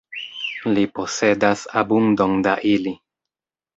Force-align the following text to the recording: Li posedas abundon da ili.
Li 0.77 0.85
posedas 0.99 1.67
abundon 1.83 2.35
da 2.49 2.59
ili. 2.73 2.95